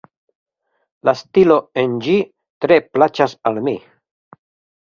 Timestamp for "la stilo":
1.09-1.57